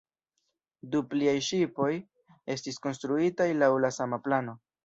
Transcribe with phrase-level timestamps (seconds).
[0.95, 1.89] Du pliaj ŝipoj
[2.57, 4.61] estis konstruitaj laŭ la sama plano.